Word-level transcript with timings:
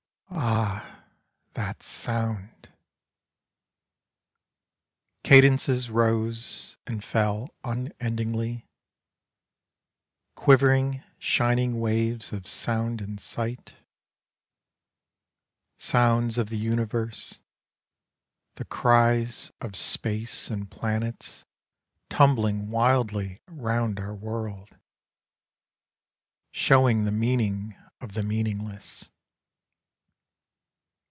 Ah, 0.33 1.05
that 1.53 1.83
sound! 1.83 2.71
Cadences 5.23 5.91
rose 5.91 6.77
and 6.87 7.03
fell 7.03 7.53
unendingly— 7.65 8.65
Quivering 10.35 11.03
shining 11.19 11.81
waves 11.81 12.31
of 12.31 12.47
sound 12.47 13.01
and 13.01 13.19
sight— 13.19 13.73
Sounds 15.77 16.37
of 16.37 16.49
the 16.49 16.57
universe— 16.57 17.39
the 18.55 18.65
cries 18.65 19.51
of 19.59 19.75
space 19.75 20.49
And 20.49 20.71
planets 20.71 21.43
tumbling 22.09 22.69
wildly 22.69 23.41
round 23.47 23.99
our 23.99 24.15
world— 24.15 24.69
Showing 26.53 27.03
the 27.03 27.11
meaning 27.11 27.75
of 27.99 28.13
the 28.13 28.23
meaningless. 28.23 29.09